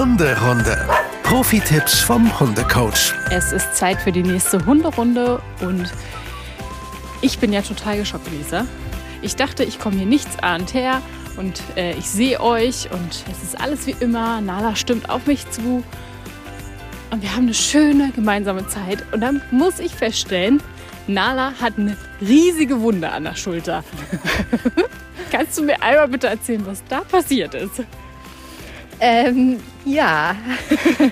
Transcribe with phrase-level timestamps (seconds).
[0.00, 0.88] Hunderunde.
[1.24, 3.12] Profi-Tipps vom Hundecoach.
[3.30, 5.92] Es ist Zeit für die nächste Hunderunde und
[7.20, 8.64] ich bin ja total geschockt, Lisa.
[9.20, 11.02] Ich dachte, ich komme hier nichts ahnt her
[11.36, 14.40] und äh, ich sehe euch und es ist alles wie immer.
[14.40, 15.84] Nala stimmt auf mich zu
[17.10, 19.04] und wir haben eine schöne gemeinsame Zeit.
[19.12, 20.62] Und dann muss ich feststellen,
[21.08, 23.84] Nala hat eine riesige Wunde an der Schulter.
[25.30, 27.82] Kannst du mir einmal bitte erzählen, was da passiert ist?
[28.98, 30.36] Ähm, ja.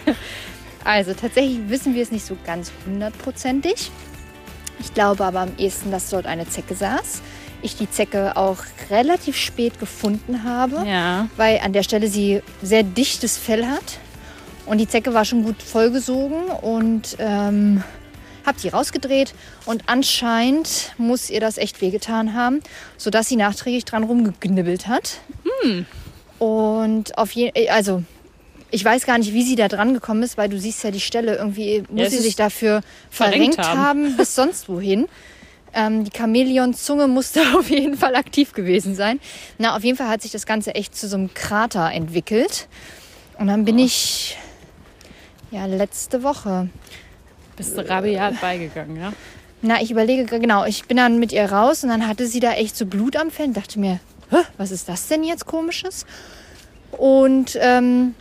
[0.85, 3.91] also tatsächlich wissen wir es nicht so ganz hundertprozentig.
[4.81, 7.21] Ich glaube aber am ehesten, dass dort eine Zecke saß.
[7.63, 8.59] Ich die Zecke auch
[8.91, 11.29] relativ spät gefunden habe, Ja.
[11.37, 13.99] weil an der Stelle sie sehr dichtes Fell hat.
[14.67, 17.83] Und die Zecke war schon gut vollgesogen und ähm,
[18.47, 19.35] habe die rausgedreht.
[19.65, 22.61] Und anscheinend muss ihr das echt wehgetan haben,
[22.97, 25.19] sodass sie nachträglich dran rumgeknibbelt hat.
[26.39, 28.03] Und auf jeden also
[28.71, 31.01] ich weiß gar nicht, wie sie da dran gekommen ist, weil du siehst ja die
[31.01, 33.79] Stelle irgendwie, muss es sie sich dafür verrenkt verrenkt haben.
[33.79, 35.09] haben, bis sonst wohin.
[35.75, 39.21] Ähm, die Chamäleon-Zunge musste auf jeden Fall aktiv gewesen sein.
[39.59, 42.69] Na, auf jeden Fall hat sich das Ganze echt zu so einem Krater entwickelt.
[43.38, 44.37] Und dann bin ich,
[45.51, 46.69] ja, letzte Woche.
[47.57, 49.13] Bist du rabiat beigegangen, ja?
[49.60, 52.53] Na, ich überlege, genau, ich bin dann mit ihr raus und dann hatte sie da
[52.53, 53.99] echt so Blut am Fell und dachte mir,
[54.57, 56.07] was ist das denn jetzt komisches?
[56.93, 58.15] Und ähm,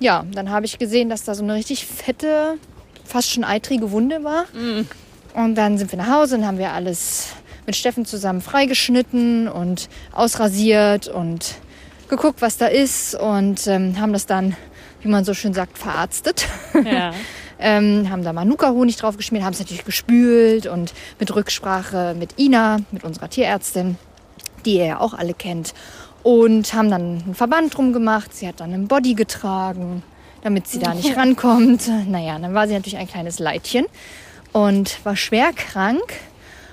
[0.00, 2.58] ja, dann habe ich gesehen, dass da so eine richtig fette,
[3.04, 4.46] fast schon eitrige Wunde war.
[5.34, 7.28] Und dann sind wir nach Hause und haben wir alles
[7.66, 11.54] mit Steffen zusammen freigeschnitten und ausrasiert und
[12.08, 14.56] geguckt, was da ist und ähm, haben das dann,
[15.02, 16.48] wie man so schön sagt, verarztet.
[16.84, 17.12] Ja.
[17.62, 22.78] Ähm, haben da Manuka-Honig drauf geschmiert, haben es natürlich gespült und mit Rücksprache mit Ina,
[22.90, 23.98] mit unserer Tierärztin,
[24.64, 25.74] die ihr ja auch alle kennt.
[26.22, 28.34] Und haben dann einen Verband drum gemacht.
[28.34, 30.02] Sie hat dann einen Body getragen,
[30.42, 31.82] damit sie da nicht rankommt.
[32.08, 33.86] Naja, dann war sie natürlich ein kleines Leidchen
[34.52, 36.02] und war schwer krank.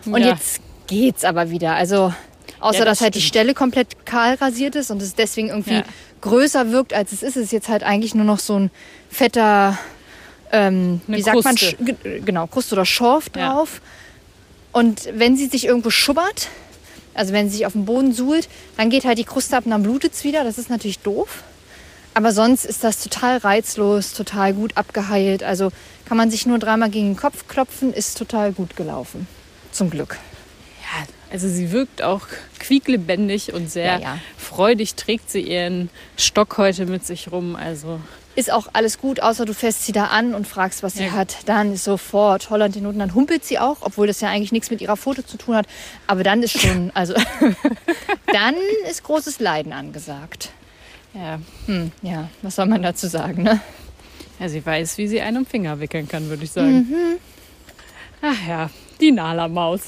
[0.05, 0.29] Und Ja.
[0.33, 1.75] jetzt geht's aber wieder.
[1.75, 2.13] Also
[2.59, 3.29] außer Ja, das dass halt die stimmt.
[3.29, 5.83] Stelle komplett kahl rasiert ist und es deswegen irgendwie Ja.
[6.21, 7.37] größer wirkt, als es ist.
[7.37, 8.71] Es ist jetzt halt eigentlich nur noch so ein
[9.09, 9.77] fetter,
[10.51, 11.75] ähm, wie sagt man, Kruste.
[11.83, 13.81] Ge- genau, Kruste oder Schorf drauf.
[14.73, 16.47] Und wenn sie sich irgendwo schubbert,
[17.17, 18.47] also wenn sie sich auf den Boden suhlt,
[18.77, 20.43] dann geht halt die Kruste ab und dann blutet es wieder.
[20.43, 21.43] Das ist natürlich doof.
[22.13, 25.43] Aber sonst ist das total reizlos, total gut abgeheilt.
[25.43, 25.71] Also
[26.05, 29.27] kann man sich nur dreimal gegen den Kopf klopfen, ist total gut gelaufen.
[29.71, 30.17] Zum Glück.
[30.81, 32.27] Ja, also sie wirkt auch
[32.59, 34.19] quieklebendig und sehr Ja, ja.
[34.37, 37.55] freudig trägt sie ihren Stock heute mit sich rum.
[37.55, 37.99] Also
[38.37, 41.11] Ist auch alles gut, außer du fährst sie da an und fragst, was sie Ja.
[41.13, 41.37] hat.
[41.47, 42.99] Dann ist sofort Holland den Noten.
[42.99, 45.65] Dann humpelt sie auch, obwohl das ja eigentlich nichts mit ihrer Foto zu tun hat.
[46.05, 47.15] Aber dann ist schon, also
[48.31, 48.55] dann
[48.89, 50.51] ist großes Leiden angesagt.
[51.15, 53.59] ja, Hm, ja, was soll man dazu sagen, ne?
[54.39, 56.87] ja, sie weiß, wie sie einen um Finger wickeln kann, würde ich sagen.
[58.21, 58.69] Ach ja,
[59.01, 59.81] die Nala-Maus.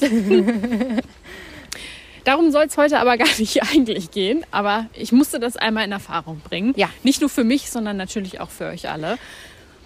[2.24, 4.44] Darum soll es heute aber gar nicht eigentlich gehen.
[4.50, 6.72] Aber ich musste das einmal in Erfahrung bringen.
[6.76, 6.88] Ja.
[7.02, 9.18] Nicht nur für mich, sondern natürlich auch für euch alle.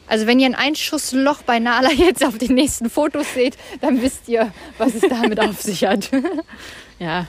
[0.06, 4.28] Also wenn ihr ein Einschussloch bei Nala jetzt auf den nächsten Fotos seht, dann wisst
[4.28, 6.11] ihr, was es damit auf sich hat.
[7.00, 7.27] Ja,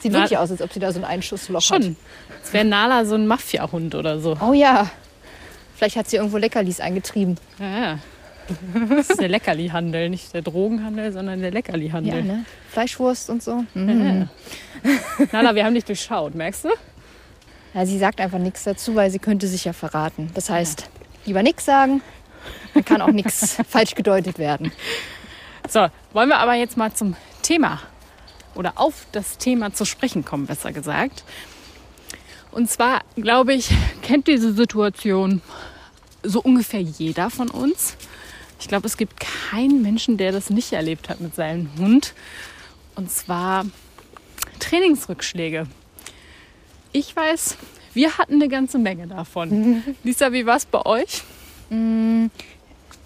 [0.00, 1.64] Sieht Na- wirklich aus, als ob sie da so ein Einschussloch hat.
[1.84, 1.96] schon.
[2.42, 4.36] Es wäre Nala so ein Mafia-Hund oder so.
[4.40, 4.90] Oh ja.
[5.76, 7.38] Vielleicht hat sie irgendwo Leckerlis eingetrieben.
[7.58, 7.98] Ja, ja.
[8.96, 12.18] Das ist der Leckerli-Handel, nicht der Drogenhandel, sondern der Leckerli-Handel.
[12.18, 12.44] Ja, ne?
[12.70, 13.64] Fleischwurst und so.
[13.74, 14.28] Ja, Mhm.
[14.84, 15.26] ja.
[15.32, 16.68] Nala, wir haben dich durchschaut, merkst du?
[17.74, 20.30] Ja, sie sagt einfach nichts dazu, weil sie könnte sich ja verraten.
[20.34, 20.88] Das heißt,
[21.24, 22.00] lieber nichts sagen,
[22.74, 24.72] dann kann auch nichts falsch gedeutet werden.
[25.68, 27.80] So, wollen wir aber jetzt mal zum Thema
[28.54, 31.24] oder auf das Thema zu sprechen kommen, besser gesagt.
[32.52, 33.70] Und zwar, glaube ich,
[34.02, 35.42] kennt diese Situation
[36.22, 37.96] so ungefähr jeder von uns.
[38.58, 42.14] Ich glaube, es gibt keinen Menschen, der das nicht erlebt hat mit seinem Hund.
[42.94, 43.66] Und zwar
[44.58, 45.66] Trainingsrückschläge.
[46.92, 47.56] Ich weiß,
[47.92, 49.82] wir hatten eine ganze Menge davon.
[50.02, 51.22] Lisa, wie war es bei euch?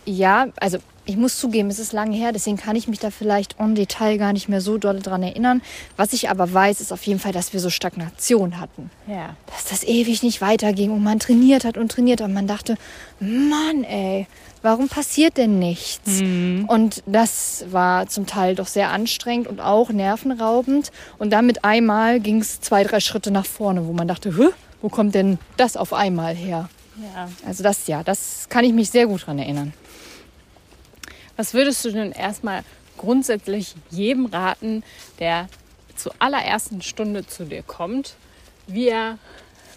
[0.05, 0.79] Ja, also
[1.11, 4.17] ich muss zugeben, es ist lange her, deswegen kann ich mich da vielleicht en Detail
[4.17, 5.61] gar nicht mehr so doll dran erinnern.
[5.97, 8.91] Was ich aber weiß, ist auf jeden Fall, dass wir so Stagnation hatten.
[9.09, 9.35] Ja.
[9.47, 12.77] Dass das ewig nicht weiterging und man trainiert hat und trainiert hat und man dachte,
[13.19, 14.29] Mann ey,
[14.62, 16.21] warum passiert denn nichts?
[16.69, 20.93] Und das war zum Teil doch sehr anstrengend und auch nervenraubend.
[21.19, 24.33] Und dann mit einmal ging es zwei, drei Schritte nach vorne, wo man dachte,
[24.81, 26.69] wo kommt denn das auf einmal her?
[27.03, 27.29] ja.
[27.47, 29.73] Also das ja, das kann ich mich sehr gut dran erinnern.
[31.40, 32.64] Was würdest du denn erstmal
[32.98, 34.82] grundsätzlich jedem raten,
[35.20, 35.48] der
[35.96, 38.16] zur allerersten Stunde zu dir kommt,
[38.66, 39.16] wie er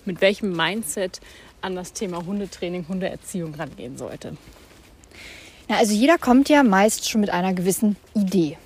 [0.04, 1.22] mit welchem Mindset
[1.62, 4.36] an das Thema Hundetraining, Hundeerziehung rangehen sollte?
[5.70, 8.58] Na, also jeder kommt ja meist schon mit einer gewissen Idee.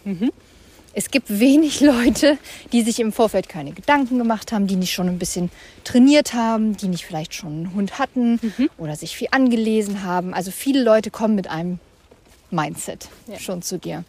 [0.94, 2.40] Es gibt wenig Leute,
[2.72, 5.52] die sich im Vorfeld keine Gedanken gemacht haben, die nicht schon ein bisschen
[5.84, 8.40] trainiert haben, die nicht vielleicht schon einen Hund hatten
[8.80, 10.34] oder sich viel angelesen haben.
[10.34, 11.80] Also viele Leute kommen mit einem
[12.52, 13.40] Mindset Ja.
[13.40, 14.04] schon zu dir.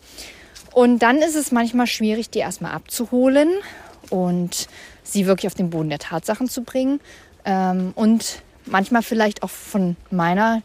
[0.72, 3.48] Und dann ist es manchmal schwierig, die erstmal abzuholen
[4.10, 4.68] und
[5.02, 7.00] sie wirklich auf den Boden der Tatsachen zu bringen.
[7.44, 10.62] Ähm, und manchmal vielleicht auch von meiner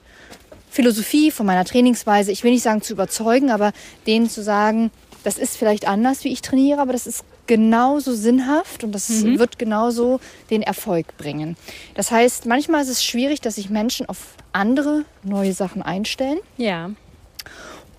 [0.70, 3.72] Philosophie, von meiner Trainingsweise, ich will nicht sagen zu überzeugen, aber
[4.08, 4.92] denen zu sagen,
[5.24, 9.60] das ist vielleicht anders, wie ich trainiere, aber das ist genauso sinnhaft und das wird
[9.60, 11.58] genauso den Erfolg bringen.
[11.94, 16.92] Das heißt, manchmal ist es schwierig, dass sich Menschen auf andere neue Sachen einstellen Ja.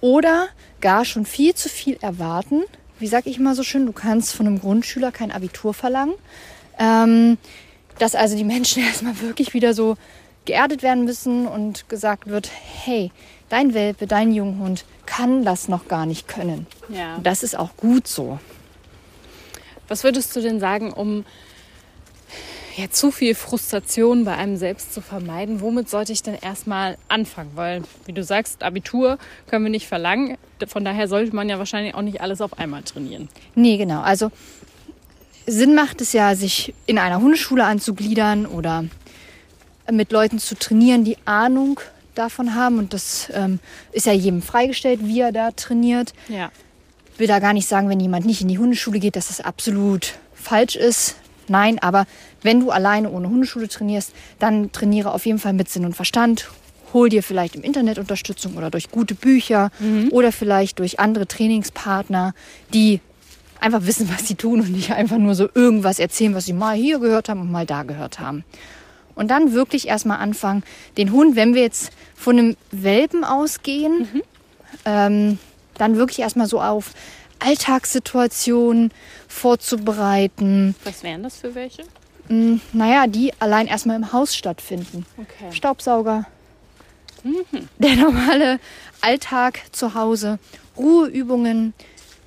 [0.01, 0.49] Oder
[0.81, 2.63] gar schon viel zu viel erwarten.
[2.99, 6.15] Wie sag ich mal so schön, du kannst von einem Grundschüler kein Abitur verlangen.
[6.79, 7.39] Ähm,
[7.99, 9.97] dass also die Menschen erstmal wirklich wieder so
[10.45, 12.51] geerdet werden müssen und gesagt wird,
[12.85, 13.11] hey,
[13.49, 16.67] dein Welpe, dein Junghund kann das noch gar nicht können.
[16.89, 17.19] Ja.
[17.23, 18.39] Das ist auch gut so.
[19.89, 21.25] Was würdest du denn sagen, um
[22.77, 25.61] ja, zu viel Frustration bei einem selbst zu vermeiden?
[25.61, 27.53] Womit sollte ich denn erstmal anfangen?
[27.55, 30.37] Weil, wie du sagst, Abitur können wir nicht verlangen.
[30.67, 33.29] Von daher sollte man ja wahrscheinlich auch nicht alles auf einmal trainieren.
[33.55, 34.01] Nee, genau.
[34.01, 34.31] Also
[35.47, 38.85] Sinn macht es ja, sich in einer Hundeschule anzugliedern oder
[39.91, 41.81] mit Leuten zu trainieren, die Ahnung
[42.15, 42.79] davon haben.
[42.79, 43.61] Und das ähm,
[43.93, 46.15] ist ja jedem freigestellt, wie er da trainiert.
[46.29, 46.51] Ja.
[47.19, 50.15] will da gar nicht sagen, wenn jemand nicht in die Hundeschule geht, dass das absolut
[50.35, 51.17] falsch ist.
[51.49, 52.07] Nein, aber
[52.43, 56.51] wenn du alleine ohne Hundeschule trainierst, dann trainiere auf jeden Fall mit Sinn und Verstand.
[56.93, 59.71] Hol dir vielleicht im Internet Unterstützung oder durch gute Bücher
[60.11, 62.35] oder vielleicht durch andere Trainingspartner,
[62.73, 63.01] die
[63.61, 66.77] einfach wissen, was sie tun und nicht einfach nur so irgendwas erzählen, was sie mal
[66.77, 68.45] hier gehört haben und mal da gehört haben.
[69.15, 70.63] Und dann wirklich erstmal anfangen,
[70.97, 74.23] den Hund, wenn wir jetzt von einem Welpen ausgehen,
[74.85, 75.39] ähm,
[75.79, 76.93] dann wirklich erstmal so auf
[77.45, 78.91] Alltagssituationen
[79.29, 80.75] vorzubereiten.
[80.85, 81.83] Was wären das für welche?
[82.29, 85.05] Mm, Naja, die allein erstmal im Haus stattfinden.
[85.19, 85.53] Okay.
[85.55, 86.27] Staubsauger,
[87.79, 88.61] der normale
[89.01, 90.39] Alltag zu Hause,
[90.77, 91.75] Ruheübungen,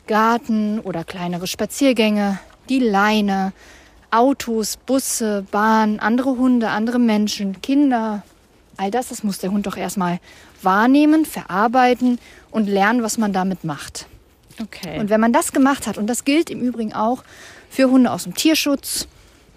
[0.07, 3.53] Garten oder kleinere Spaziergänge, die Leine,
[4.11, 8.23] Autos, Busse, Bahn, andere Hunde, andere Menschen, Kinder.
[8.77, 10.19] All das, das muss der Hund doch erstmal
[10.61, 12.19] wahrnehmen, verarbeiten
[12.51, 14.05] und lernen, was man damit macht.
[14.61, 14.99] Okay.
[14.99, 17.23] Und wenn man das gemacht hat, und das gilt im Übrigen auch
[17.69, 19.07] für Hunde aus dem Tierschutz,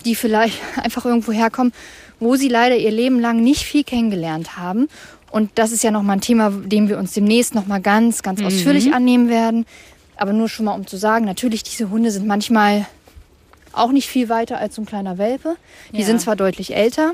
[0.05, 1.73] die vielleicht einfach irgendwo herkommen,
[2.19, 4.89] wo sie leider ihr Leben lang nicht viel kennengelernt haben.
[5.31, 8.93] Und das ist ja nochmal ein Thema, dem wir uns demnächst nochmal ganz, ganz ausführlich
[8.93, 9.65] annehmen werden.
[10.17, 12.87] Aber nur schon mal um zu sagen, natürlich, diese Hunde sind manchmal
[13.73, 15.57] auch nicht viel weiter als so ein kleiner Welpe.
[15.93, 16.05] Die Ja.
[16.05, 17.13] sind zwar deutlich älter,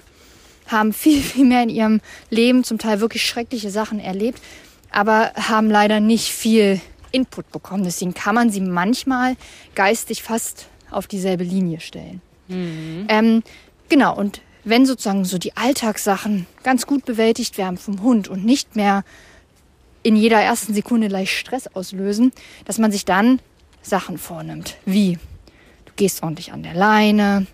[0.67, 2.01] haben viel, viel mehr in ihrem
[2.31, 4.41] Leben zum Teil wirklich schreckliche Sachen erlebt,
[4.91, 6.81] aber haben leider nicht viel
[7.17, 7.85] Input bekommen.
[7.85, 9.37] Deswegen kann man sie manchmal
[9.75, 12.21] geistig fast auf dieselbe Linie stellen.
[13.09, 13.43] Ähm,
[13.89, 18.77] genau, und wenn sozusagen so die Alltagssachen ganz gut bewältigt werden vom Hund und nicht
[18.77, 19.05] mehr
[20.03, 22.33] in jeder ersten Sekunde gleich Stress auslösen,
[22.65, 23.41] dass man sich dann
[23.83, 25.19] Sachen vornimmt, wie
[25.85, 27.47] du gehst ordentlich an der Leine,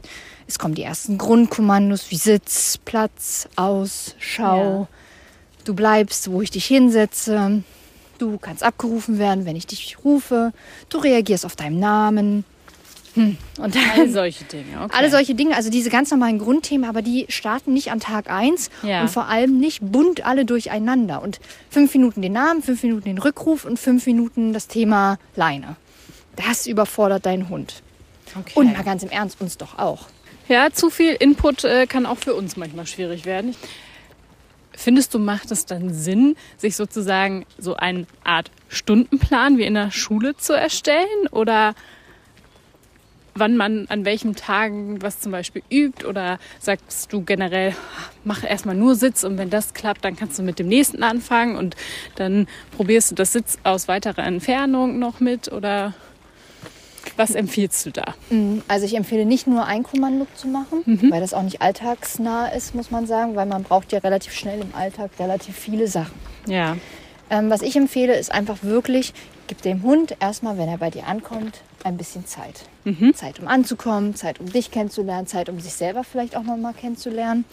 [0.47, 4.89] es kommen die ersten Grundkommandos wie Sitz, Platz, Aus, Schau,
[5.65, 7.63] du bleibst, wo ich dich hinsetze,
[8.23, 10.53] du kannst abgerufen werden, wenn ich dich rufe,
[10.89, 12.45] du reagierst auf deinen Namen.
[13.15, 13.37] Hm.
[13.59, 14.81] Und dann All solche Dinge.
[14.85, 14.95] Okay.
[14.97, 18.71] alle solche Dinge, also diese ganz normalen Grundthemen, aber die starten nicht an Tag 1
[18.83, 19.03] Ja.
[19.03, 21.21] und vor allem nicht bunt alle durcheinander.
[21.21, 21.39] Und
[21.69, 25.77] fünf Minuten den Namen, fünf Minuten den Rückruf und fünf Minuten das Thema Leine.
[26.37, 27.83] Das überfordert deinen Hund.
[28.39, 28.53] okay.
[28.55, 30.07] Und mal ganz im Ernst, uns doch auch.
[30.49, 33.55] Ja, zu viel Input äh, kann auch für uns manchmal schwierig werden.
[34.77, 39.91] Findest du, macht es dann Sinn, sich sozusagen so eine Art Stundenplan wie in der
[39.91, 41.29] Schule zu erstellen?
[41.31, 41.75] Oder
[43.35, 46.07] wann man an welchen Tagen was zum Beispiel übt?
[46.07, 47.75] Oder sagst du generell,
[48.25, 51.57] mach erstmal nur Sitz und wenn das klappt, dann kannst du mit dem nächsten anfangen
[51.57, 51.77] und
[52.17, 55.53] dann probierst du das Sitz aus weiterer Entfernung noch mit?
[55.53, 55.95] Oder
[57.17, 58.15] was empfiehlst du da?
[58.69, 62.75] Also ich empfehle nicht nur ein Kommando zu machen, weil das auch nicht alltagsnah ist,
[62.75, 66.15] muss man sagen, weil man braucht ja relativ schnell im Alltag relativ viele Sachen.
[66.47, 66.77] Ja.
[67.31, 69.15] Ähm, was ich empfehle, ist einfach wirklich,
[69.47, 72.65] gib dem Hund erstmal, wenn er bei dir ankommt, ein bisschen Zeit.
[73.15, 77.45] Zeit, um anzukommen, Zeit, um dich kennenzulernen, Zeit, um sich selber vielleicht auch nochmal kennenzulernen.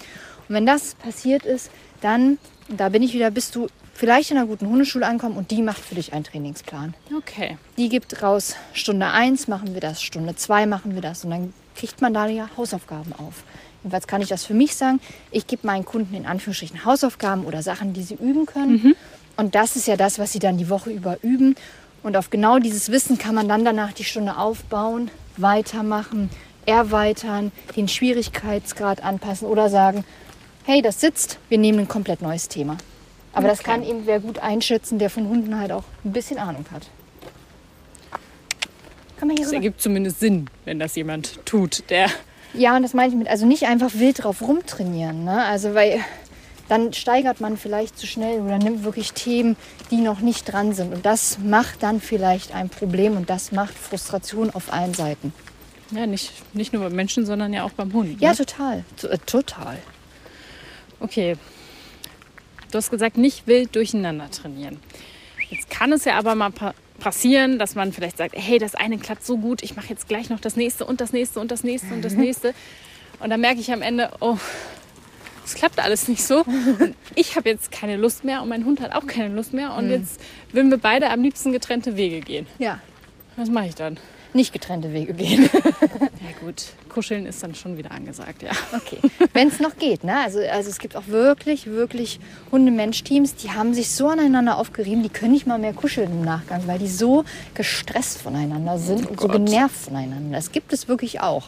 [0.47, 2.37] Und wenn das passiert ist, dann,
[2.67, 3.67] da bin ich wieder, bist du
[3.99, 6.93] vielleicht in einer guten Hundeschule ankommen und die macht für dich einen Trainingsplan.
[7.17, 7.57] Okay.
[7.77, 11.53] Die gibt raus, Stunde 1 machen wir das, Stunde 2 machen wir das und dann
[11.75, 13.43] kriegt man da ja Hausaufgaben auf.
[13.83, 15.01] Was kann ich das für mich sagen?
[15.31, 18.95] Ich gebe meinen Kunden in Anführungsstrichen Hausaufgaben oder Sachen, die sie üben können.
[19.35, 21.55] Und das ist ja das, was sie dann die Woche über üben.
[22.01, 26.29] Und auf genau dieses Wissen kann man dann danach die Stunde aufbauen, weitermachen,
[26.65, 30.05] erweitern, den Schwierigkeitsgrad anpassen oder sagen,
[30.65, 32.77] hey, das sitzt, wir nehmen ein komplett neues Thema.
[33.39, 33.71] Aber das Okay.
[33.71, 36.87] kann eben wer gut einschätzen, der von Hunden halt auch ein bisschen Ahnung hat.
[39.17, 39.57] Kann man hier Es rüber?
[39.57, 42.09] ergibt zumindest Sinn, wenn das jemand tut, der
[42.53, 45.23] Ja, und das meine ich mit, also nicht einfach wild drauf rumtrainieren.
[45.25, 45.43] Ne?
[45.43, 45.99] Also, weil
[46.69, 49.55] dann steigert man vielleicht zu schnell oder nimmt wirklich Themen,
[49.91, 50.93] die noch nicht dran sind.
[50.93, 55.33] Und das macht dann vielleicht ein Problem und das macht Frustration auf allen Seiten.
[55.91, 58.21] ja nicht, nicht nur beim Menschen, sondern ja auch beim Hund.
[58.21, 58.35] Ja, ne?
[58.37, 58.83] total.
[59.01, 59.77] To- äh, total.
[60.99, 61.35] Okay.
[62.71, 64.79] Du hast gesagt, nicht wild durcheinander trainieren.
[65.49, 68.97] Jetzt kann es ja aber mal pa passieren, dass man vielleicht sagt, hey, das eine
[68.97, 71.63] klappt so gut, ich mache jetzt gleich noch das nächste und das nächste und das
[71.63, 72.53] nächste und das nächste.
[73.21, 74.37] Und dann merke ich am Ende, oh,
[75.45, 76.43] es klappt alles nicht so.
[76.43, 79.75] Und ich habe jetzt keine Lust mehr und mein Hund hat auch keine Lust mehr.
[79.75, 80.19] Und jetzt
[80.51, 82.45] würden wir beide am liebsten getrennte Wege gehen.
[82.59, 82.79] Ja.
[83.37, 83.97] Was mache ich dann?
[84.33, 85.49] Nicht getrennte Wege gehen.
[86.29, 88.51] Ja gut, kuscheln ist dann schon wieder angesagt, ja.
[88.75, 88.99] Okay.
[89.33, 90.03] Wenn es noch geht.
[90.03, 90.15] Ne?
[90.23, 92.19] Also, also es gibt auch wirklich, wirklich
[92.51, 96.67] Hunde-Mensch-Teams, die haben sich so aneinander aufgerieben, die können nicht mal mehr kuscheln im Nachgang,
[96.67, 100.37] weil die so gestresst voneinander sind und so genervt voneinander.
[100.37, 101.47] Das gibt es wirklich auch.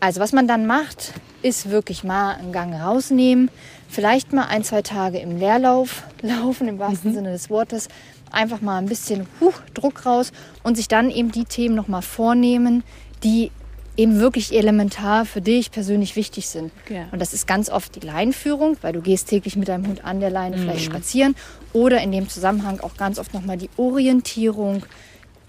[0.00, 3.50] Also was man dann macht, ist wirklich mal einen Gang rausnehmen,
[3.88, 7.86] vielleicht mal ein, zwei Tage im Leerlauf laufen, im wahrsten Sinne des Wortes,
[8.32, 10.32] einfach mal ein bisschen huh, Druck raus
[10.64, 12.82] und sich dann eben die Themen noch mal vornehmen,
[13.22, 13.52] die
[13.96, 16.72] eben wirklich elementar für dich persönlich wichtig sind.
[16.88, 17.06] Ja.
[17.12, 20.20] Und das ist ganz oft die Leinführung, weil du gehst täglich mit deinem Hund an
[20.20, 21.34] der Leine vielleicht spazieren
[21.72, 24.84] oder in dem Zusammenhang auch ganz oft noch mal die Orientierung,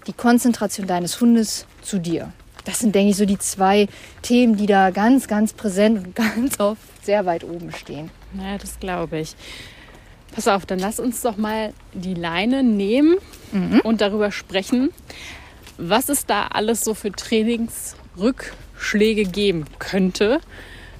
[0.06, 2.32] die Konzentration deines Hundes zu dir.
[2.64, 3.88] Das sind, denke ich, so die zwei
[4.22, 8.10] Themen, die da ganz, ganz präsent und ganz oft sehr weit oben stehen.
[8.32, 9.34] Naja, das glaube ich.
[10.34, 13.16] Pass auf, dann lass uns doch mal die Leine nehmen
[13.84, 14.90] und darüber sprechen,
[15.78, 20.40] was es da alles so für Trainingsrückschläge geben könnte,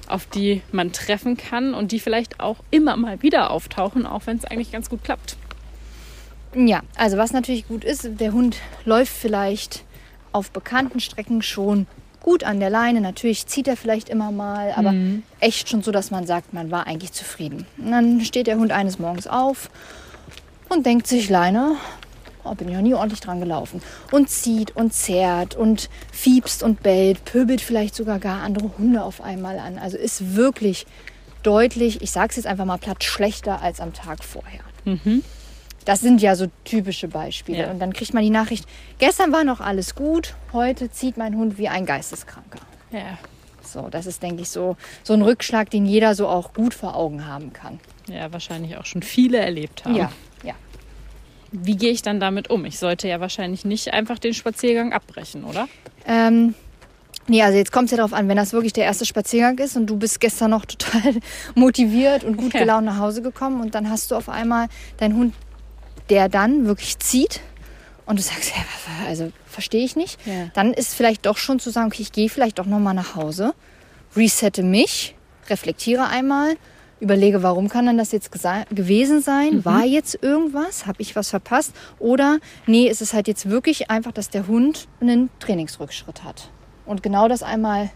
[0.07, 4.37] auf die man treffen kann und die vielleicht auch immer mal wieder auftauchen, auch wenn
[4.37, 5.37] es eigentlich ganz gut klappt.
[6.55, 9.83] Ja, also was natürlich gut ist, der Hund läuft vielleicht
[10.31, 11.87] auf bekannten Strecken schon
[12.21, 13.01] gut an der Leine.
[13.01, 14.93] Natürlich zieht er vielleicht immer mal, aber
[15.39, 17.67] echt schon so, dass man sagt, man war eigentlich zufrieden.
[17.77, 19.69] Und dann steht der Hund eines Morgens auf
[20.69, 21.75] und denkt sich, Leine,
[22.45, 23.81] oh, bin ich noch nie ordentlich dran gelaufen.
[24.11, 29.21] Und zieht und zerrt und fiebst und bellt, pöbelt vielleicht sogar gar andere Hunde auf
[29.21, 29.77] einmal an.
[29.77, 30.85] Also ist wirklich
[31.43, 34.61] deutlich, ich sage es jetzt einfach mal platt, schlechter als am Tag vorher.
[35.85, 37.59] Das sind ja so typische Beispiele.
[37.63, 37.71] Ja.
[37.71, 38.65] Und dann kriegt man die Nachricht,
[38.97, 42.59] gestern war noch alles gut, heute zieht mein Hund wie ein Geisteskranker.
[42.91, 43.17] Ja,
[43.61, 46.95] So, das ist, denke ich, so, so ein Rückschlag, den jeder so auch gut vor
[46.95, 47.79] Augen haben kann.
[48.07, 49.95] ja, wahrscheinlich auch schon viele erlebt haben.
[49.95, 50.11] Ja.
[51.63, 52.65] Wie gehe ich dann damit um?
[52.65, 55.67] Ich sollte ja wahrscheinlich nicht einfach den Spaziergang abbrechen, oder?
[56.07, 56.53] Ähm,
[57.27, 59.75] nee, also jetzt kommt es ja darauf an, wenn das wirklich der erste Spaziergang ist
[59.75, 61.15] und du bist gestern noch total
[61.55, 65.33] motiviert und gut gelaunt nach Hause gekommen und dann hast du auf einmal deinen Hund,
[66.09, 67.41] der dann wirklich zieht
[68.05, 68.63] und du sagst, ja,
[69.07, 70.19] also verstehe ich nicht.
[70.25, 70.49] Ja.
[70.53, 73.53] Dann ist vielleicht doch schon zu sagen, okay, ich gehe vielleicht doch nochmal nach Hause,
[74.15, 75.15] resette mich,
[75.49, 76.55] reflektiere einmal,
[76.99, 79.65] überlege, warum kann dann das jetzt gewesen sein?
[79.65, 80.85] War jetzt irgendwas?
[80.85, 81.73] Habe ich was verpasst?
[81.99, 86.49] Oder nee, ist es halt jetzt wirklich einfach, dass der Hund einen Trainingsrückschritt hat.
[86.85, 87.89] Und genau das einmal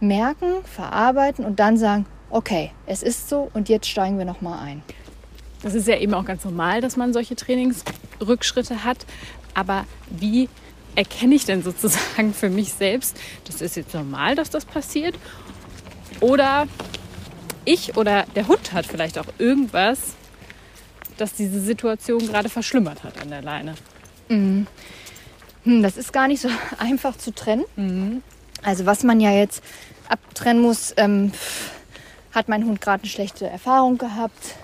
[0.00, 4.82] merken, verarbeiten und dann sagen, okay, es ist so und jetzt steigen wir nochmal ein.
[5.62, 8.98] Das ist ja eben auch ganz normal, dass man solche Trainingsrückschritte hat.
[9.54, 10.48] Aber wie
[10.94, 15.14] erkenne ich denn sozusagen für mich selbst, das ist jetzt normal, dass das passiert?
[16.20, 16.66] Oder
[17.64, 20.14] ich oder der Hund hat vielleicht auch irgendwas,
[21.16, 23.74] das diese Situation gerade verschlimmert hat an der Leine.
[25.64, 26.48] Hm, das ist gar nicht so
[26.78, 27.64] einfach zu trennen.
[28.62, 29.62] Also was man ja jetzt
[30.08, 31.32] abtrennen muss, ähm,
[32.32, 34.54] hat mein Hund gerade eine schlechte Erfahrung gehabt?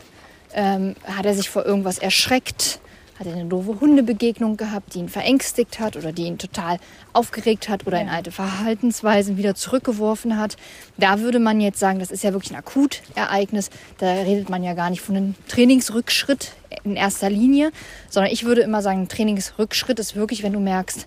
[0.54, 2.80] Ähm, hat er sich vor irgendwas erschreckt?
[3.18, 6.78] Hat er eine doofe Hundebegegnung gehabt, die ihn verängstigt hat oder die ihn total
[7.14, 10.56] aufgeregt hat oder in alte Verhaltensweisen wieder zurückgeworfen hat?
[10.98, 13.70] Da würde man jetzt sagen, das ist ja wirklich ein Akutereignis.
[13.98, 16.52] Da redet man ja gar nicht von einem Trainingsrückschritt
[16.84, 17.72] in erster Linie,
[18.10, 21.06] sondern ich würde immer sagen, ein Trainingsrückschritt ist wirklich, wenn du merkst,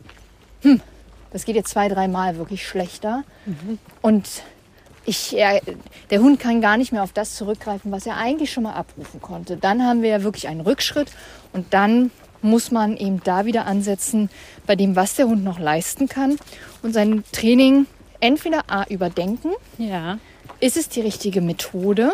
[0.61, 0.81] hm,
[1.31, 3.23] das geht jetzt zwei, dreimal wirklich schlechter.
[4.01, 4.27] Und
[5.09, 5.61] ich, er,
[6.09, 9.21] der Hund kann gar nicht mehr auf das zurückgreifen, was er eigentlich schon mal abrufen
[9.21, 9.57] konnte.
[9.57, 11.09] Dann haben wir ja wirklich einen Rückschritt
[11.53, 12.11] und dann
[12.41, 14.29] muss man eben da wieder ansetzen
[14.65, 16.37] bei dem, was der Hund noch leisten kann
[16.83, 17.85] und sein Training
[18.21, 20.19] entweder A überdenken, Ja.
[20.59, 22.13] ist es die richtige Methode?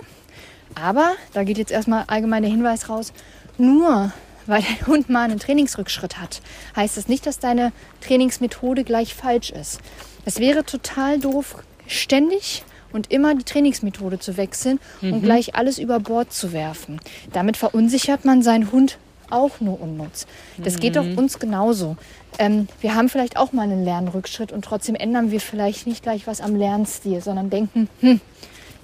[0.73, 3.13] Aber da geht jetzt erstmal allgemein der Hinweis raus,
[3.57, 4.11] nur
[4.47, 6.41] weil dein Hund mal einen Trainingsrückschritt hat,
[6.75, 7.71] heißt das nicht, dass deine
[8.01, 9.79] Trainingsmethode gleich falsch ist.
[10.25, 11.55] Es wäre total doof,
[11.87, 12.63] ständig
[12.95, 16.99] und immer die Trainingsmethode zu wechseln und gleich alles über Bord zu werfen.
[17.33, 18.97] Damit verunsichert man seinen Hund
[19.29, 20.25] auch nur unnutz.
[20.57, 21.97] Das geht doch uns genauso.
[22.39, 26.25] Ähm, wir haben vielleicht auch mal einen Lernrückschritt und trotzdem ändern wir vielleicht nicht gleich
[26.27, 28.19] was am Lernstil, sondern denken, hm,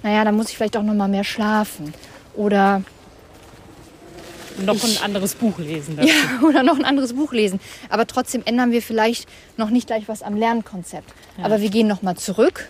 [0.02, 1.92] naja, da muss ich vielleicht auch noch mal mehr schlafen.
[2.34, 2.82] Oder
[4.64, 5.96] Noch Ich- ein anderes Buch lesen.
[5.96, 6.08] Dazu.
[6.08, 7.60] ja, oder noch ein anderes Buch lesen.
[7.88, 9.26] Aber trotzdem ändern wir vielleicht
[9.56, 11.12] noch nicht gleich was am Lernkonzept.
[11.42, 12.68] Aber wir gehen noch mal zurück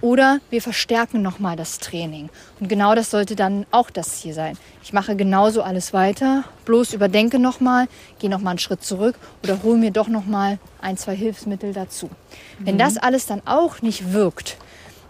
[0.00, 2.28] oder wir verstärken noch mal das Training.
[2.60, 4.56] Und genau das sollte dann auch das Ziel sein.
[4.82, 7.88] Ich mache genauso alles weiter, bloß überdenke noch mal,
[8.18, 11.72] gehe noch mal einen Schritt zurück oder hole mir doch noch mal ein, zwei Hilfsmittel
[11.72, 12.10] dazu.
[12.58, 14.56] Wenn das alles dann auch nicht wirkt,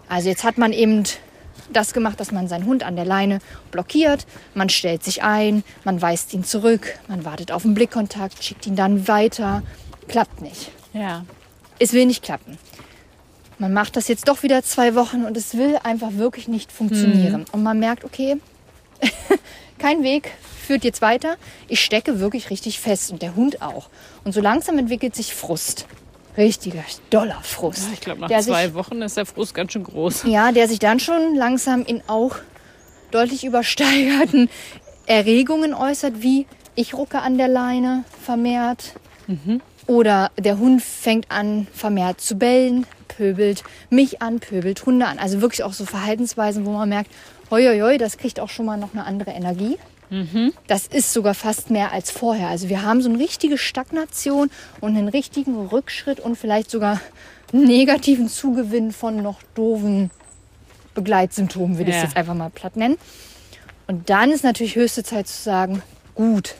[0.07, 1.03] also jetzt hat man eben
[1.71, 3.39] das gemacht, dass man seinen Hund an der Leine
[3.71, 8.65] blockiert, man stellt sich ein, man weist ihn zurück, man wartet auf einen Blickkontakt, schickt
[8.65, 9.61] ihn dann weiter.
[10.07, 10.71] Klappt nicht.
[10.93, 11.25] Ja.
[11.77, 12.57] Es will nicht klappen.
[13.59, 17.45] Man macht das jetzt doch wieder zwei Wochen und es will einfach wirklich nicht funktionieren.
[17.51, 18.37] Und man merkt, okay,
[19.77, 20.31] kein Weg
[20.65, 21.35] führt jetzt weiter.
[21.67, 23.89] Ich stecke wirklich richtig fest und der Hund auch.
[24.23, 25.87] Und so langsam entwickelt sich Frust.
[26.37, 27.89] Richtiger, doller Frust.
[27.91, 30.23] Ich glaube, nach zwei sich, Wochen ist der Frust ganz schön groß.
[30.23, 32.37] Ja, der sich dann schon langsam in auch
[33.11, 34.49] deutlich übersteigerten
[35.05, 38.93] Erregungen äußert, wie ich rucke an der Leine vermehrt.
[39.85, 42.85] Oder der Hund fängt an vermehrt zu bellen,
[43.19, 45.19] pöbelt mich an, pöbelt Hunde an.
[45.19, 47.11] Also wirklich auch so Verhaltensweisen, wo man merkt,
[47.51, 49.77] hoi, hoi, hoi, das kriegt auch schon mal noch eine andere Energie.
[50.65, 52.47] Das ist sogar fast mehr als vorher.
[52.47, 54.49] Also wir haben so eine richtige Stagnation
[54.81, 56.99] und einen richtigen Rückschritt und vielleicht sogar
[57.53, 60.09] einen negativen Zugewinn von noch doofen
[60.95, 62.07] Begleitsymptomen, will ich es Ja.
[62.07, 62.97] jetzt einfach mal platt nennen.
[63.85, 65.83] Und dann ist natürlich höchste Zeit zu sagen,
[66.15, 66.55] gut,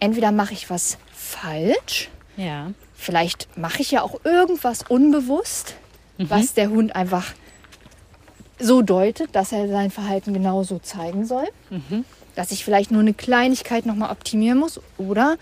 [0.00, 2.70] entweder mache ich was falsch, Ja.
[2.94, 5.74] vielleicht mache ich ja auch irgendwas unbewusst,
[6.18, 7.32] was der Hund einfach
[8.58, 11.46] so deutet, dass er sein Verhalten genauso zeigen soll.
[12.36, 14.80] Dass ich vielleicht nur eine Kleinigkeit nochmal optimieren muss.
[14.98, 15.36] Oder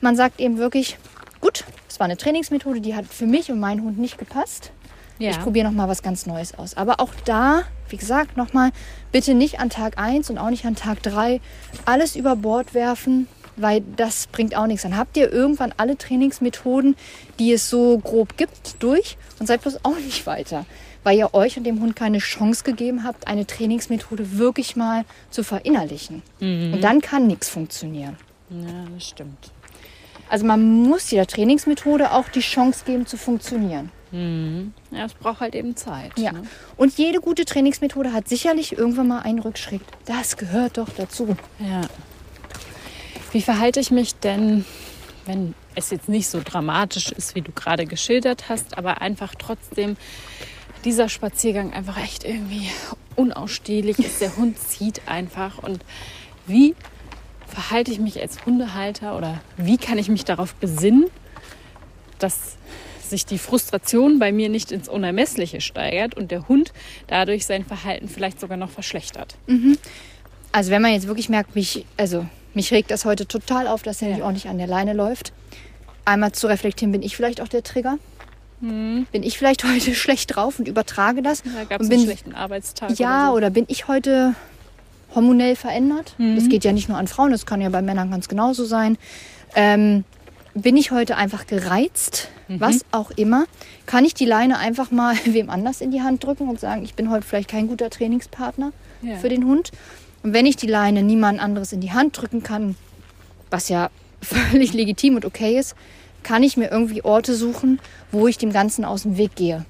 [0.00, 0.98] man sagt eben wirklich,
[1.40, 4.70] gut, es war eine Trainingsmethode, die hat für mich und meinen Hund nicht gepasst.
[5.18, 5.30] ja.
[5.30, 6.76] Ich probiere nochmal was ganz Neues aus.
[6.76, 8.70] Aber auch da, wie gesagt, nochmal,
[9.12, 11.40] bitte nicht an Tag 1 und auch nicht an Tag 3
[11.84, 14.82] alles über Bord werfen, weil das bringt auch nichts.
[14.82, 16.96] Dann habt ihr irgendwann alle Trainingsmethoden,
[17.38, 20.66] die es so grob gibt, durch und seid bloß auch nicht weiter.
[21.02, 25.42] Weil ihr euch und dem Hund keine Chance gegeben habt, eine Trainingsmethode wirklich mal zu
[25.44, 26.22] verinnerlichen.
[26.40, 28.16] Und dann kann nichts funktionieren.
[28.50, 29.50] ja, das stimmt.
[30.30, 33.90] Also man muss der Trainingsmethode auch die Chance geben zu funktionieren.
[34.92, 36.12] Ja, es braucht halt eben Zeit.
[36.16, 36.32] Ja.
[36.32, 36.42] Ne?
[36.76, 39.82] Und jede gute Trainingsmethode hat sicherlich irgendwann mal einen Rückschritt.
[40.06, 41.36] Das gehört doch dazu.
[41.58, 41.82] Ja.
[43.34, 44.64] Wie verhalte ich mich denn,
[45.26, 49.96] wenn es jetzt nicht so dramatisch ist, wie du gerade geschildert hast, aber einfach trotzdem
[50.84, 52.68] dieser Spaziergang einfach echt irgendwie
[53.16, 54.20] unausstehlich ist.
[54.20, 55.58] Der Hund zieht einfach.
[55.58, 55.84] Und
[56.46, 56.76] wie
[57.48, 61.06] verhalte ich mich als Hundehalter oder wie kann ich mich darauf besinnen,
[62.20, 62.56] dass
[63.02, 66.72] sich die Frustration bei mir nicht ins Unermessliche steigert und der Hund
[67.08, 69.34] dadurch sein Verhalten vielleicht sogar noch verschlechtert.
[70.52, 74.00] Also wenn man jetzt wirklich merkt, mich, also mich regt das heute total auf, dass
[74.02, 74.24] er nicht Ja.
[74.24, 75.32] ordentlich an der Leine läuft.
[76.04, 77.98] Einmal zu reflektieren, bin ich vielleicht auch der Trigger?
[78.60, 81.42] Bin ich vielleicht heute schlecht drauf und übertrage das?
[81.42, 82.98] Da gab es einen schlechten Arbeitstag.
[82.98, 84.34] Ja, oder oder bin ich heute
[85.14, 86.14] hormonell verändert?
[86.18, 88.96] Das geht ja nicht nur an Frauen, das kann ja bei Männern ganz genauso sein.
[89.54, 90.04] Ähm,
[90.54, 92.28] bin ich heute einfach gereizt?
[92.48, 93.44] Was auch immer.
[93.86, 96.94] Kann ich die Leine einfach mal wem anders in die Hand drücken und sagen, ich
[96.94, 99.16] bin heute vielleicht kein guter Trainingspartner Ja.
[99.16, 99.72] für den Hund?
[100.24, 102.76] Und wenn ich die Leine niemand anderes in die Hand drücken kann,
[103.50, 103.90] was ja
[104.22, 105.76] völlig legitim und okay ist,
[106.22, 107.78] kann ich mir irgendwie Orte suchen,
[108.10, 109.66] wo ich dem Ganzen aus dem Weg gehe.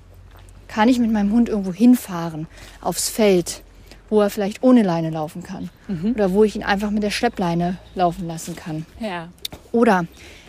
[0.69, 2.47] Kann ich mit meinem Hund irgendwo hinfahren,
[2.81, 3.63] aufs Feld,
[4.09, 5.71] wo er vielleicht ohne Leine laufen kann.
[6.15, 8.87] Oder wo ich ihn einfach mit der Schleppleine laufen lassen kann.
[9.01, 9.29] Ja.
[9.73, 10.07] Oder